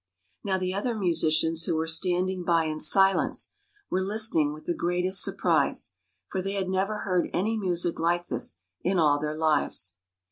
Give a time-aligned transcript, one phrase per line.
[0.43, 3.53] Now the other musicians who were standing by in silence
[3.91, 5.91] were listening with the greatest surprise,
[6.27, 9.97] for they had never heard any music like this in all their lives.